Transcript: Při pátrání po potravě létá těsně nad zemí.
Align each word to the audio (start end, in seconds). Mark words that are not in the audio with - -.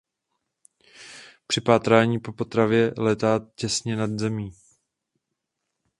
Při 1.47 1.61
pátrání 1.61 2.19
po 2.19 2.33
potravě 2.33 2.93
létá 2.97 3.39
těsně 3.55 3.95
nad 3.95 4.09
zemí. 4.19 4.51